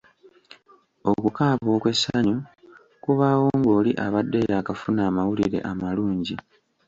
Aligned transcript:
Okukaaba 1.09 1.69
okw’essanyu 1.77 2.37
kubaawo 3.03 3.47
ng’oli 3.59 3.91
abadde 4.05 4.39
yaakafuna 4.51 5.01
amawulire 5.09 5.59
amalungi. 5.71 6.35